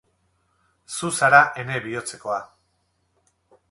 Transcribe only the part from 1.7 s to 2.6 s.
bihotzekoa.